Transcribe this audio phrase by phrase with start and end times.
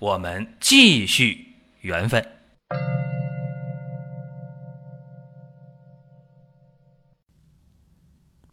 [0.00, 2.24] 我们继续缘分。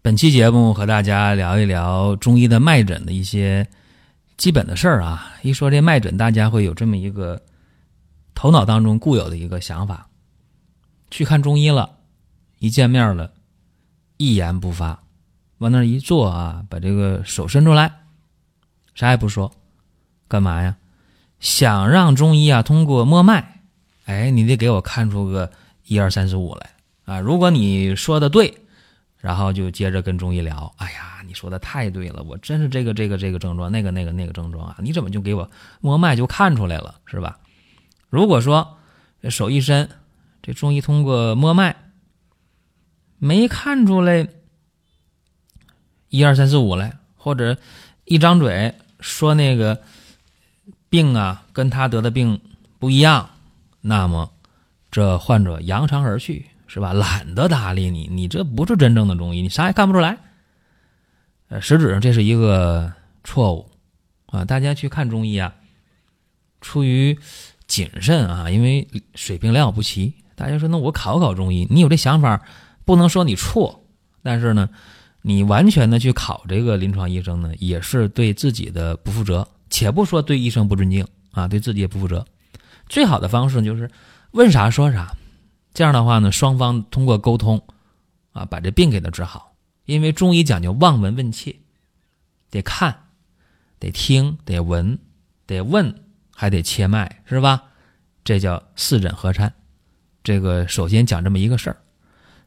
[0.01, 3.67] 本期节目和大家聊一聊中医的脉诊的一些
[4.37, 5.33] 基本的事儿啊。
[5.43, 7.39] 一说这脉诊，大家会有这么一个
[8.33, 10.09] 头脑当中固有的一个想法：
[11.11, 11.99] 去看中医了，
[12.57, 13.31] 一见面了，
[14.17, 14.99] 一言不发，
[15.59, 17.99] 往那儿一坐啊，把这个手伸出来，
[18.95, 19.51] 啥也不说，
[20.27, 20.75] 干嘛呀？
[21.45, 23.61] 想让中医啊通过摸脉，
[24.05, 25.51] 哎，你得给我看出个
[25.85, 26.71] 一二三四五来
[27.05, 27.19] 啊。
[27.19, 28.57] 如果你说的对。
[29.17, 35.49] 然后就接着跟中医聊，哎呀，你说的太对了，我真是这个这个这个症状，那个那个那个症状啊，你怎么就给我
[35.81, 37.39] 摸脉就看出来了，是吧？
[38.09, 38.77] 如果说
[39.23, 39.89] 手一伸，
[40.43, 41.75] 这中医通过摸脉
[43.17, 44.27] 没看出来
[46.09, 47.57] 一二三四五来，或者
[48.03, 49.81] 一张嘴说那个
[50.95, 52.39] 病啊跟他得的病
[52.79, 53.29] 不一样，
[53.81, 54.31] 那么
[54.89, 56.45] 这患者扬长而去。
[56.67, 56.91] 是吧？
[56.91, 60.17] 懒得搭理你，你这不是真正的中医，你啥也看不出来。
[61.47, 62.91] 呃，实质上这是一个
[63.23, 63.69] 错误
[64.25, 64.43] 啊！
[64.43, 65.53] 大家去看中医啊，
[66.59, 67.17] 出于
[67.67, 70.13] 谨慎啊，因为水平良莠不齐。
[70.35, 72.41] 大家说，那我考考中医，你有这想法，
[72.83, 73.85] 不能说你错，
[74.21, 74.67] 但是呢，
[75.21, 79.47] 你完全的去考这个临床医生呢，也是对自己的不负责。
[79.75, 82.25] 且不说对医生不尊敬啊，对自己也不负责。
[82.87, 83.91] 最好的方式就是
[84.31, 85.13] 问啥说啥。
[85.73, 87.61] 这样的话呢，双方通过沟通，
[88.31, 89.53] 啊，把这病给他治好。
[89.83, 91.57] 因为中医讲究望闻问切，
[92.49, 92.95] 得看，
[93.77, 94.97] 得听，得闻，
[95.45, 95.93] 得问，
[96.33, 97.61] 还得切脉，是吧？
[98.23, 99.53] 这叫四诊合参。
[100.23, 101.75] 这个首先讲这么一个事儿。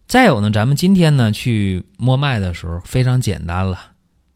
[0.06, 3.78] 再有呢，咱们今天呢去摸脉的时候非常简单了，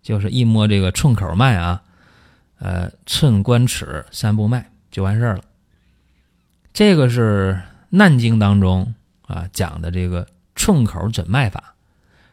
[0.03, 1.83] 就是一摸这个寸口脉啊，
[2.63, 5.43] 呃，寸关尺三步脉就完事儿了。
[6.73, 7.61] 这个是。
[7.95, 8.95] 《难经》当中
[9.27, 11.75] 啊讲的这个寸口诊脉法，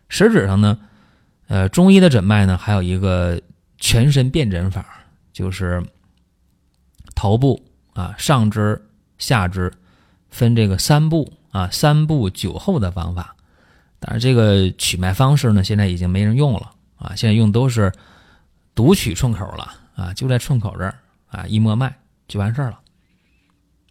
[0.08, 0.80] 实质上呢，
[1.50, 3.42] 呃，中医的诊脉呢还有一个
[3.78, 4.86] 全身辨诊法，
[5.34, 5.84] 就是
[7.14, 7.62] 头部
[7.92, 8.82] 啊上肢、
[9.18, 9.70] 下肢
[10.30, 13.36] 分这个三步啊三步九后的方法。
[14.00, 17.92] 当然，这个取脉方式呢现在已经没人用了啊，现在用都是
[18.74, 20.96] 独取寸口了啊，就在寸口这儿
[21.28, 21.94] 啊一摸脉
[22.30, 22.80] 就完事儿了。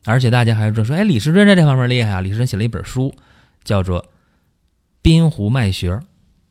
[0.04, 2.20] 而且大家还说说，哎，李时珍在这方面厉害啊！
[2.22, 3.14] 李时珍写了一本书，
[3.62, 4.02] 叫做
[5.02, 5.92] 《滨湖脉学》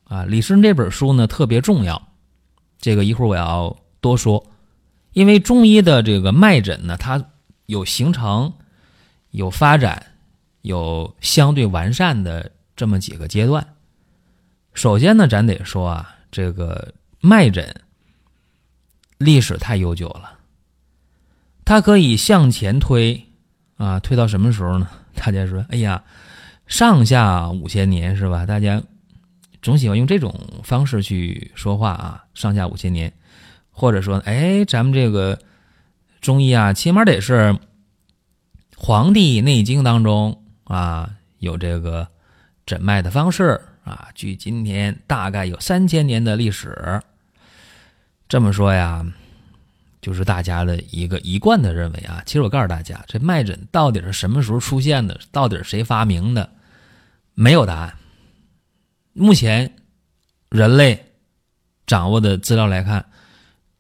[0.04, 0.26] 啊。
[0.26, 2.10] 李时珍这本书呢特别重要，
[2.78, 4.46] 这个一会儿我要多说。
[5.14, 7.26] 因为中医的这个脉诊呢，它
[7.66, 8.54] 有形成、
[9.32, 10.06] 有发展、
[10.62, 13.66] 有相对完善的这么几个阶段。
[14.76, 17.74] 首先呢，咱得说啊，这个脉诊
[19.18, 20.40] 历史太悠久了，
[21.66, 23.24] 它可以向前推。
[23.78, 24.90] 啊，推到什么时候呢？
[25.14, 26.04] 大家说，哎呀，
[26.66, 28.44] 上下五千年是吧？
[28.44, 28.82] 大家
[29.62, 30.34] 总喜欢用这种
[30.64, 33.14] 方式去说话啊，上下五千年，
[33.70, 35.38] 或者说，哎，咱们这个
[36.22, 37.52] 中医啊，起码得是
[38.76, 42.08] 《黄帝内经》当中啊有这个
[42.66, 47.00] 诊脉的方式啊，距今天大概有三千年的历史。
[48.28, 49.06] 这么说呀。
[50.00, 56.50] 就是大家的一个一贯的认为啊，其实我告诉大家，这脉诊到底是什么时候出现的，到底是谁发明的，
[57.34, 57.94] 没有答案。
[59.12, 59.70] 目前
[60.50, 61.04] 人类
[61.88, 63.04] 掌握的资料来看，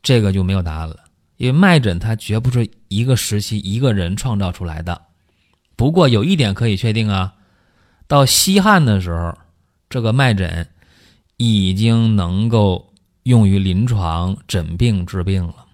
[0.02, 0.98] 这个就没有答案了。
[1.38, 5.00] 因为脉诊它绝不是一个时期一个人创造出来的。
[5.78, 7.36] 不过有一点可以确定啊，
[8.06, 9.38] 到西汉的时候，
[9.88, 10.68] 这个脉诊
[11.38, 12.87] 已经能够
[13.28, 15.66] 用于临床诊病治病了。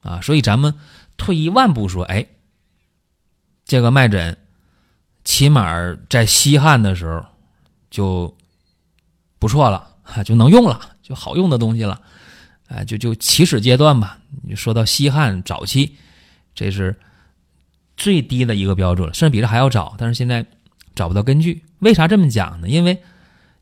[0.00, 0.74] 啊，所以咱们
[1.16, 2.26] 退一万步说，哎，
[3.64, 4.38] 这个脉诊
[5.24, 7.24] 起码在西汉的时候
[7.90, 8.34] 就
[9.38, 12.00] 不错了， 就能用了，就好用的东西了，
[12.68, 14.18] 哎，就就起始阶段吧。
[14.42, 15.96] 你说到西汉早期，
[16.54, 16.96] 这是
[17.96, 19.96] 最低的一个标准了，甚至比这还要早。
[19.98, 20.46] 但是现在
[20.94, 22.68] 找不到根据，为啥这么讲呢？
[22.68, 23.02] 因为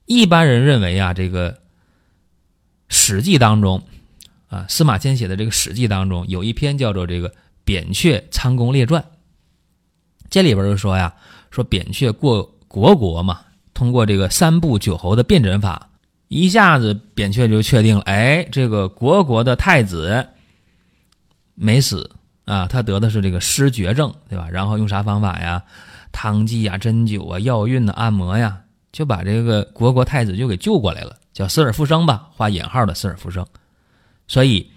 [0.04, 1.52] 一般人认为啊，这个
[2.88, 3.82] 《史记》当中。
[4.48, 7.34] 啊，司马迁写的这个《史记》当中有一篇叫做《这个
[7.64, 9.02] 扁鹊参公列传》，
[10.30, 11.12] 这里边就说呀，
[11.50, 13.40] 说扁鹊过国国嘛，
[13.74, 15.90] 通过这个三部九侯的辨诊法，
[16.28, 20.28] 一下子扁鹊就确定了，哎，这个国国的太子
[21.56, 22.08] 没死
[22.44, 24.48] 啊，他得的是这个失厥症，对吧？
[24.48, 25.60] 然后用啥方法呀？
[26.12, 28.60] 汤剂啊，针灸啊，药运的按摩呀，
[28.92, 33.46] 就把这个国国太子就给救过来了，叫死而复生吧，画引号的死而复生。
[34.26, 34.70] 所以，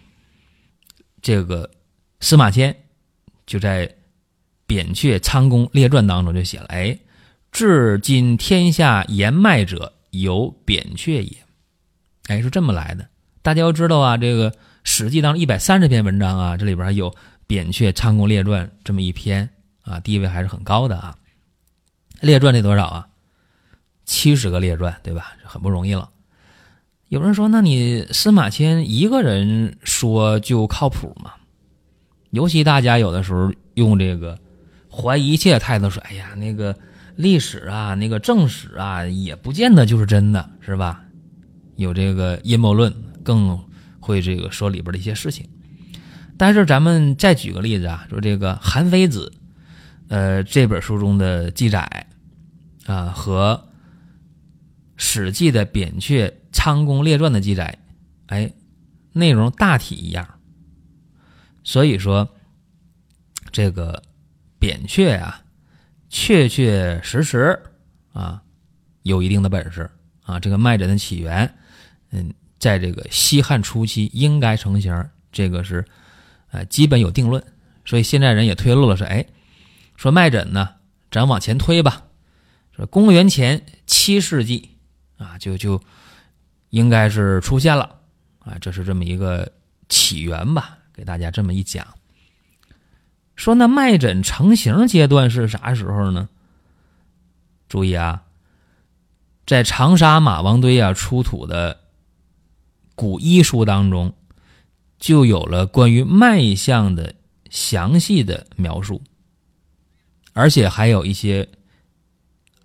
[1.21, 1.71] 这个
[2.19, 2.83] 司马迁
[3.45, 3.87] 就在
[4.67, 6.99] 《扁鹊仓公列传》当中就写了：“哎，
[7.49, 11.37] 至今天下言脉者，有扁鹊也。”
[12.27, 13.07] 哎，是这么来的。
[13.41, 14.51] 大家要知道啊，这个
[14.83, 17.09] 《史记》当中一百三十篇文章啊，这里边有
[17.47, 19.49] 《扁鹊仓公列传》这么一篇
[19.83, 21.15] 啊，地位还是很高的啊。
[22.19, 23.07] 列传得多少啊？
[24.03, 25.37] 七十个列传，对吧？
[25.45, 26.09] 很不容易了。
[27.09, 31.31] 有人说，那你司马迁一个人说就靠谱吗？
[32.29, 34.37] 尤其大家有的时候用这个
[34.91, 36.75] 怀疑一切的态度说：“哎呀，那个
[37.15, 41.01] 历史啊，那个正史啊，也不见得就是真的，是吧？”
[41.77, 43.59] 有这个阴谋论，更
[43.99, 45.49] 会这个说里边的一些事情。
[46.37, 49.33] 但是咱们再举个例子啊，说这个《韩非子》，
[50.09, 52.05] 呃，这本书中的记载。
[52.85, 53.61] 啊，和
[55.01, 57.79] 《史记》的《扁鹊仓公列传》的记载，
[58.27, 58.51] 哎，
[59.13, 60.27] 内容大体一样。
[61.63, 62.29] 所以说，
[63.49, 64.03] 这个
[64.59, 65.41] 扁鹊啊，
[66.09, 67.57] 确确实实
[68.11, 68.43] 啊，
[69.03, 69.89] 有一定的本事
[70.23, 70.37] 啊。
[70.37, 71.55] 这个脉诊的起源，
[72.11, 75.85] 嗯，在这个西汉初期应该成型，这个是
[76.51, 77.41] 呃基本有定论。
[77.85, 79.25] 所以现在人也推论了，说，哎，
[79.95, 80.75] 说脉诊呢，
[81.09, 82.03] 咱往前推吧。
[82.75, 84.77] 说公元前七世纪
[85.19, 85.79] 啊，就就
[86.69, 87.99] 应该是出现了
[88.39, 89.51] 啊，这是这么一个
[89.89, 90.77] 起源吧？
[90.93, 91.85] 给大家这么一讲，
[93.35, 96.29] 说那脉诊成型阶段是啥时候呢？
[97.67, 98.23] 注意啊，
[99.45, 101.81] 在长沙马王堆啊出土的
[102.95, 104.13] 古医书当中，
[104.97, 107.13] 就有了关于脉象的
[107.49, 109.01] 详细的描述，
[110.31, 111.49] 而且还有一些。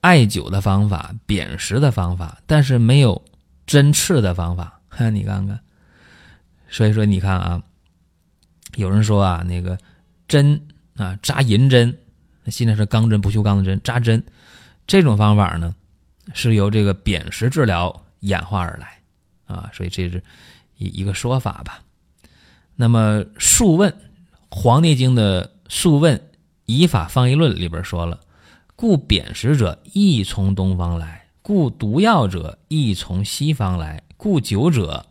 [0.04, 3.24] 艾灸的方法、砭石的方法，但是没有
[3.66, 4.78] 针刺的方法。
[4.90, 5.58] 哈你看看，
[6.68, 7.62] 所以说你看啊，
[8.74, 9.78] 有人说啊，那个
[10.28, 10.60] 针
[10.96, 11.96] 啊，扎银针，
[12.48, 14.22] 现在是钢针、不锈钢的针，扎针
[14.86, 15.74] 这种方法呢，
[16.34, 18.98] 是由这个砭石治疗演化而来
[19.46, 20.22] 啊，所以这是
[20.76, 21.82] 一一个说法吧。
[22.76, 23.90] 那么《素问·
[24.50, 26.18] 黄帝经》的《素问·
[26.66, 28.20] 以法方医论》里边说了。
[28.76, 31.06] 故砭石者，亦从东方来；
[31.42, 35.06] 故毒药者，亦从西方来；故灸者，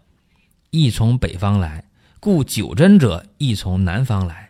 [0.69, 1.86] 亦从北方来；
[2.19, 4.50] 故九针者，亦从南方来；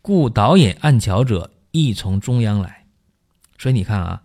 [0.00, 2.86] 故导引按桥者，亦从中央来。
[3.58, 4.22] 所以你看啊，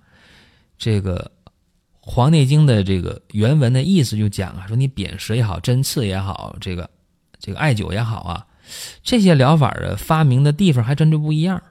[0.78, 1.30] 这个
[2.00, 6.90] 《黄帝经》的这个原文的意思就讲啊，说你砭石也好，针刺也好，这个
[7.38, 8.48] 这个艾灸也好啊，
[9.04, 11.62] 这些疗法的发明的地方还真就不一样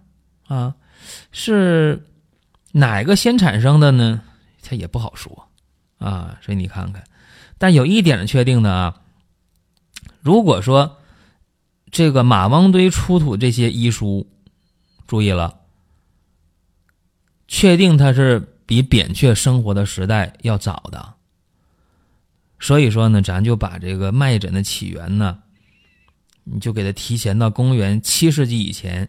[0.46, 0.74] 啊，
[1.32, 2.06] 是。
[2.76, 4.20] 哪个先产生的呢？
[4.60, 5.48] 它也不好说
[5.98, 6.36] 啊。
[6.42, 7.04] 所以你看看，
[7.56, 9.00] 但有一点是确定的啊。
[10.20, 10.98] 如果说
[11.92, 14.28] 这个马王堆出土这些医书，
[15.06, 15.60] 注意了，
[17.46, 21.14] 确定它是比扁鹊生活的时代要早的。
[22.58, 25.38] 所以说呢，咱就把这个脉诊的起源呢，
[26.42, 29.08] 你就给它提前到公元七世纪以前。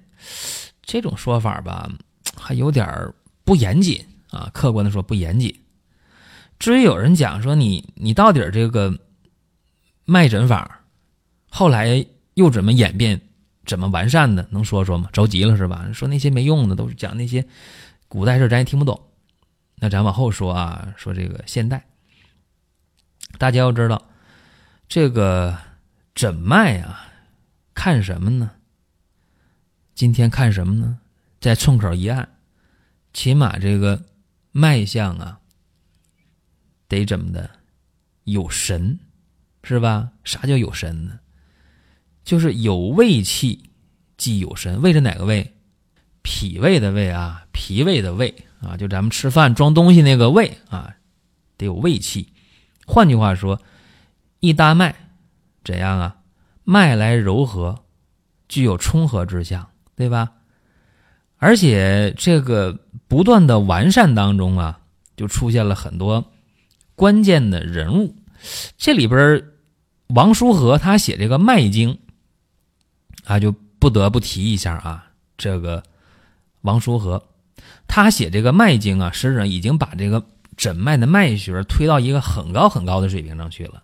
[0.83, 1.89] 这种说法吧，
[2.37, 3.15] 还有点儿。
[3.45, 5.57] 不严谨啊，客观的说不严谨。
[6.59, 8.97] 至于有人讲说你你到底这个
[10.03, 10.81] 脉诊法
[11.49, 13.21] 后来又怎么演变、
[13.65, 15.09] 怎么完善的，能说说吗？
[15.13, 15.87] 着急了是吧？
[15.93, 17.45] 说那些没用的，都是讲那些
[18.07, 18.99] 古代事咱也听不懂。
[19.75, 21.85] 那咱往后说啊，说这个现代，
[23.37, 24.01] 大家要知道
[24.87, 25.57] 这个
[26.13, 27.07] 诊脉啊，
[27.73, 28.51] 看什么呢？
[29.93, 30.99] 今天看什么呢？
[31.39, 32.27] 在寸口一按。
[33.15, 34.03] 起码这个
[34.51, 35.39] 脉象啊，
[36.89, 37.49] 得怎么的？
[38.25, 38.99] 有神，
[39.63, 40.11] 是吧？
[40.25, 41.19] 啥叫有神呢？
[42.25, 43.69] 就是有胃气，
[44.17, 44.81] 即有神。
[44.81, 45.55] 胃是哪个胃？
[46.23, 50.97] 脾胃的胃啊，脾胃的胃啊，就咱们吃饭装东西那个胃啊，
[51.55, 52.33] 得有胃气。
[52.85, 53.61] 换句话说，
[54.41, 54.93] 一搭脉
[55.63, 56.17] 怎样啊？
[56.65, 57.85] 脉来柔和，
[58.49, 60.33] 具有冲和之象，对吧？
[61.45, 62.75] 而且这个
[63.07, 64.79] 不断的完善当中啊，
[65.15, 66.31] 就出现了很多
[66.95, 68.15] 关键的人物。
[68.79, 69.43] 这里边
[70.07, 71.93] 王叔和他写这个《脉经》
[73.25, 75.11] 啊，就不得不提一下啊。
[75.37, 75.83] 这个
[76.61, 77.23] 王叔和
[77.85, 80.25] 他写这个脉经啊，实际上已经把这个
[80.57, 83.83] 诊脉的脉学推到一个很高很高的水平上去了。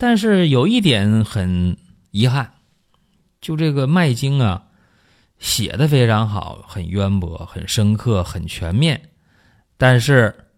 [0.00, 1.76] 但是有一点很
[2.10, 2.54] 遗憾，
[3.40, 4.65] 就这个脉经啊，
[5.38, 9.10] 写的非常好，很渊博，很深刻，很全面，
[9.76, 10.48] 但是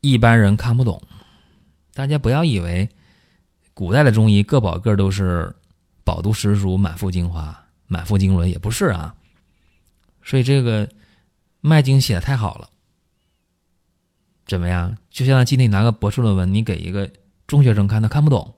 [0.00, 1.02] 一般人看不懂。
[1.92, 2.88] 大家不要以为
[3.74, 5.54] 古代的中医个保个都是
[6.04, 9.14] 饱读诗书、满腹经华、满腹经纶，也不是啊。
[10.22, 10.88] 所以这个
[11.60, 12.70] 脉经写的太好了，
[14.46, 14.96] 怎么样？
[15.10, 17.10] 就像今天你拿个博士论文，你给一个。
[17.48, 18.56] 中学生看他看不懂，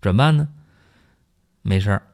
[0.00, 0.48] 怎么办呢？
[1.60, 2.06] 没事儿。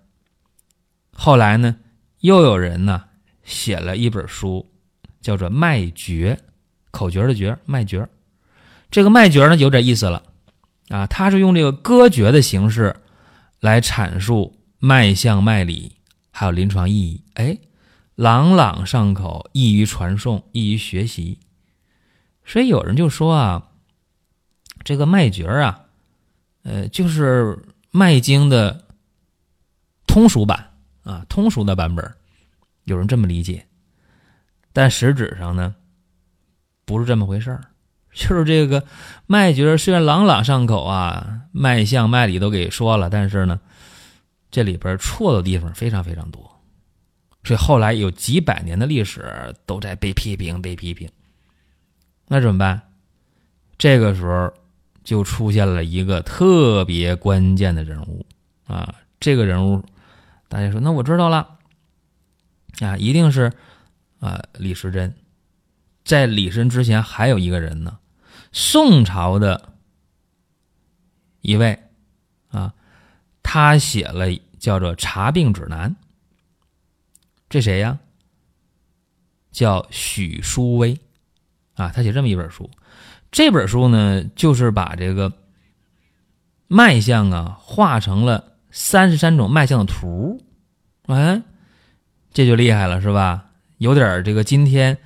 [1.13, 1.77] 后来呢，
[2.21, 3.05] 又有人呢
[3.43, 4.71] 写了一本书，
[5.21, 6.39] 叫做《脉诀》，
[6.91, 8.09] 口诀的诀，脉诀。
[8.91, 10.23] 这个脉诀呢有点意思了
[10.89, 12.97] 啊，他是用这个歌诀的形式
[13.61, 15.97] 来阐述脉象、脉理，
[16.31, 17.25] 还有临床意义。
[17.35, 17.59] 哎，
[18.15, 21.39] 朗朗上口，易于传颂，易于学习。
[22.45, 23.69] 所以有人就说啊，
[24.83, 25.87] 这个脉诀啊。
[26.63, 27.57] 呃，就是
[27.91, 28.85] 《脉经》的
[30.07, 30.70] 通俗版
[31.03, 32.15] 啊，通俗的版本，
[32.85, 33.67] 有人这么理解，
[34.73, 35.75] 但实质上呢，
[36.85, 37.65] 不是这么回事儿。
[38.13, 38.85] 就是这个
[39.27, 43.61] 脉诀虽然朗朗上口啊，脉象、脉理都给说了，但是呢，
[44.51, 46.61] 这里边错的地方非常非常多，
[47.45, 51.09] 所以后来有几百年的历史都在被批评、被批评。
[52.27, 52.83] 那怎么办？
[53.79, 54.53] 这个时候。
[55.03, 58.25] 就出现了一个特别关键的人物
[58.67, 58.95] 啊！
[59.19, 59.83] 这个人物，
[60.51, 61.59] 大家说，那我知道了
[62.81, 63.53] 啊，一定是
[64.19, 65.15] 啊李时珍。
[66.05, 68.01] 在李时珍之前，还有一个人呢，
[68.51, 69.75] 宋朝的
[71.41, 71.79] 一位
[72.49, 72.75] 啊，
[73.45, 74.27] 他写了
[74.59, 75.91] 叫做《查病指南》。
[77.49, 78.01] 这谁呀？
[79.53, 80.99] 叫许叔微
[81.75, 82.69] 啊，他写这么一本书。
[83.31, 85.33] 这本书呢，就是把这个
[86.67, 90.43] 脉象啊画成了三十三种脉象的图，
[91.07, 91.43] 哎，
[92.33, 93.47] 这就厉害了，是吧？
[93.79, 94.99] 有点这个今天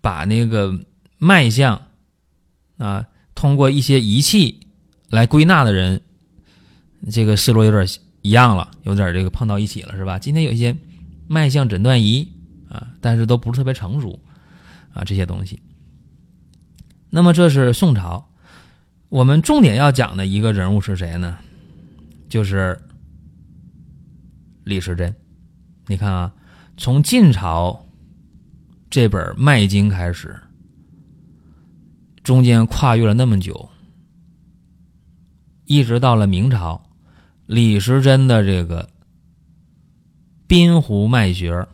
[0.00, 0.72] 把那个
[1.18, 1.82] 脉象
[2.78, 4.60] 啊通过一些仪器
[5.08, 6.00] 来归纳的人，
[7.10, 7.86] 这个思路有点
[8.22, 10.18] 一样了，有点这个碰到一起了，是吧？
[10.18, 10.76] 今天有一些
[11.26, 12.26] 脉象诊断仪
[12.68, 14.18] 啊，但是都不是特别成熟
[14.94, 15.60] 啊，这些东西。
[17.10, 18.28] 那么这是宋朝，
[19.08, 21.38] 我们重点要讲的一个人物是谁呢？
[22.30, 22.80] 就是
[24.64, 25.14] 李时珍。
[25.86, 26.32] 你看啊，
[26.76, 27.86] 从晋朝
[28.88, 30.40] 这本《脉经》开始，
[32.22, 33.68] 中间跨越了那么久，
[35.64, 36.88] 一直到了明朝，
[37.46, 38.88] 李时珍的这个
[40.46, 41.66] 滨湖脉学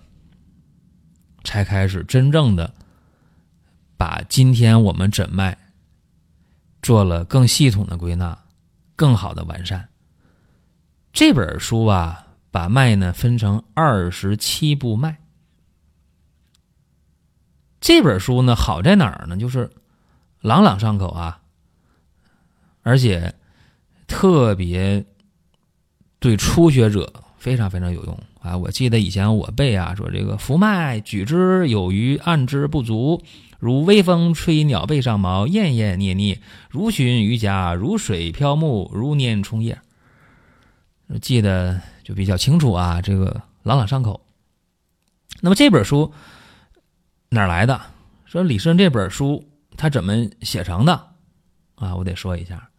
[1.45, 2.73] 才开始真正的。
[3.99, 5.57] 把今天我们诊脉
[6.83, 8.39] 做了更系统的归纳，
[8.95, 9.89] 更好的完善。
[11.17, 15.17] 这本书啊，把脉呢分成二十七部脉。
[17.81, 19.39] 这本书呢好在哪儿呢？
[19.39, 19.71] 就是
[20.43, 21.41] 朗朗上口啊，
[22.83, 23.35] 而且
[24.07, 25.07] 特别
[26.19, 28.55] 对初学者非常非常有用啊！
[28.55, 33.23] 我记得以前我背啊，说这个浮脉举之有余，按之不足。
[33.59, 36.37] 如微风吹鸟背上毛，艳艳捏捏；
[36.69, 39.79] 如寻鱼夹，如水漂木，如捻葱叶。
[41.21, 44.27] 记得就比较清楚啊，这个朗朗上口。
[45.41, 46.13] 那么这本书
[47.29, 47.81] 哪来的？
[48.25, 50.93] 说李绅这本书他怎么写成的？
[51.77, 52.71] 啊，我得说一下，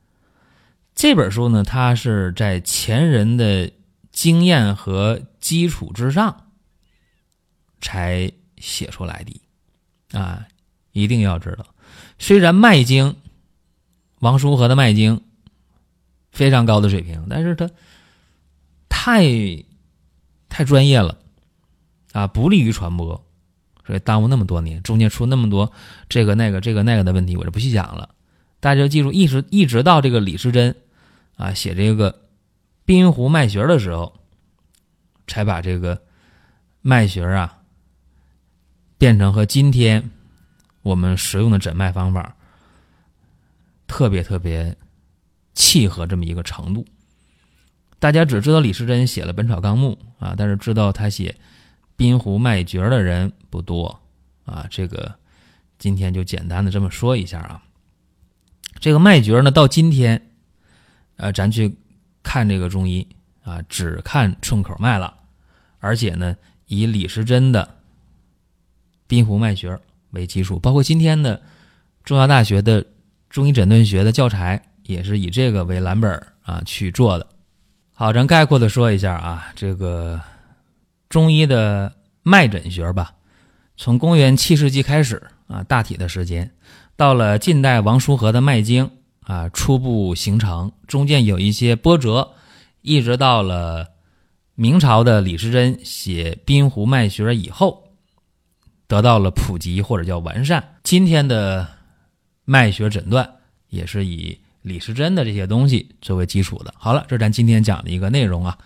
[0.95, 3.71] 这本书呢，它是在前人的
[4.11, 6.49] 经验和基础之上
[7.79, 10.45] 才写出来的，啊。
[10.93, 11.63] 一定要知道，
[12.17, 13.11] 虽然《脉经》
[14.17, 15.17] 王叔和的《脉经》
[16.31, 17.69] 非常高的水平，但是他
[18.99, 19.23] 太
[20.49, 21.15] 太专业了
[22.13, 23.23] 啊，不利于传播，
[23.85, 25.71] 所以耽误那么多年，中间出那么多
[26.09, 28.09] 这个那个这个那个的问题，我就不细讲了。
[28.59, 30.75] 大家就记住，一直一直到这个李时珍
[31.35, 32.23] 啊写这个
[32.85, 34.13] 滨湖脉学的时候，
[35.27, 36.01] 才把这个
[36.81, 37.59] 脉学啊
[38.97, 40.09] 变成和今天。
[40.81, 42.35] 我们使用的诊脉方法
[43.87, 44.75] 特别特别
[45.53, 46.83] 契合这么一个程度。
[47.99, 51.35] 大家只知道李时珍写了《本草纲目》啊，但是知道他写
[51.95, 53.99] 滨湖脉诀的人不多
[54.45, 54.67] 啊。
[54.69, 55.13] 这个
[55.79, 57.63] 今天就简单的这么说一下啊。
[58.79, 60.29] 这个脉诀呢，到今天，
[61.15, 61.75] 呃，咱去
[62.21, 63.07] 看这个中医
[63.43, 65.15] 啊，只看寸口脉了，
[65.79, 66.35] 而且呢，
[66.67, 67.67] 以李时珍的
[69.07, 69.79] 滨湖脉学
[70.11, 71.41] 为基础，包括今天的
[72.03, 72.85] 中药大学的
[73.27, 77.27] 中医诊断学的教材也是以这个为蓝本啊去做的。
[77.99, 80.21] 好，咱概括的说一下啊，这个
[81.09, 83.15] 中医的脉诊学吧，
[83.75, 86.51] 从公元七世纪开始啊，大体的时间，
[86.95, 88.85] 到了近代王叔和的《脉经》
[89.21, 92.33] 啊初步形成，中间有一些波折，
[92.83, 93.87] 一直到了
[94.53, 97.93] 明朝的李时珍写《滨湖脉学》以后，
[98.85, 100.75] 得到了普及或者叫完善。
[100.83, 101.67] 今天的
[102.45, 103.27] 脉学诊断
[103.69, 104.37] 也是以。
[104.67, 108.57] 李时珍的这些东西作为基础的，好了，这是咱今天讲的一个内容啊。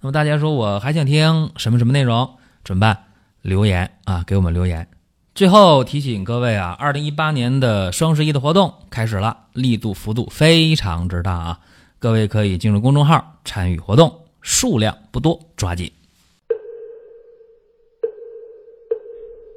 [0.00, 3.04] 那么大家说我还想听什么什么内容，怎么办？
[3.40, 4.88] 留言啊，给我们留言。
[5.34, 11.60] 最后提醒各位啊，二零一八年的双十一的活动开始了，力度幅度非常之大啊，
[11.98, 15.90] 各位可以进入公众号参与活动，数量不多，抓紧。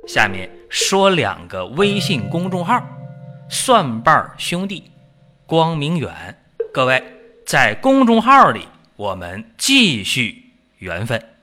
[0.08, 2.82] 下面说两个微信公众号：
[3.50, 4.84] 蒜瓣兄弟。
[5.48, 6.38] 光明远，
[6.74, 7.02] 各位
[7.46, 11.37] 在公众号里，我们继续缘分。